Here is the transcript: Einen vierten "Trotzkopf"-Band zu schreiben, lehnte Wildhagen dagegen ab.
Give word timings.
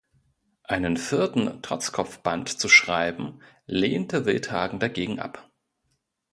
Einen 0.63 0.97
vierten 0.97 1.61
"Trotzkopf"-Band 1.61 2.57
zu 2.59 2.69
schreiben, 2.69 3.39
lehnte 3.67 4.25
Wildhagen 4.25 4.79
dagegen 4.79 5.19
ab. 5.19 5.51